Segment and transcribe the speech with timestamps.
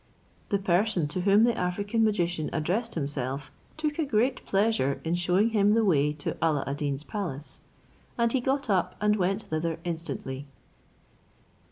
[0.49, 5.75] The person to whom the African magician addressed himself took a pleasure in shewing him
[5.75, 7.61] the way to Alla ad Deen's palace,
[8.17, 10.47] and he got up and went thither instantly.